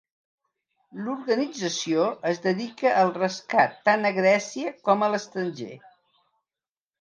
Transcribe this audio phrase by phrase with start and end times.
[1.07, 5.69] L'organització es dedica al rescat tant a Grècia com a l'estranger.